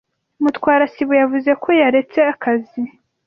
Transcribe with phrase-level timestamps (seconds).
[0.41, 2.81] Mutwara sibo yavuze ko yaretse akazi.